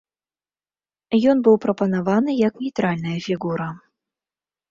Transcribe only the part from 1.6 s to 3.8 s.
прапанаваны як нейтральная фігура.